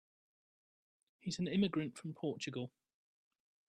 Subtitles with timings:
[1.19, 2.71] He's an immigrant from Portugal.